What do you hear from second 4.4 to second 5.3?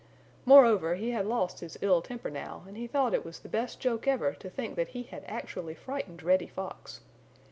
think that he had